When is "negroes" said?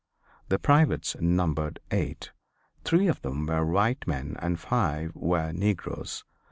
5.51-6.23